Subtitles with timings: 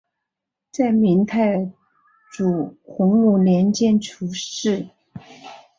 [0.71, 1.71] 在明太
[2.31, 4.87] 祖洪武年间出仕。